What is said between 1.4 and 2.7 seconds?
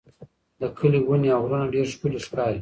غرونه ډېر ښکلي ښکاري.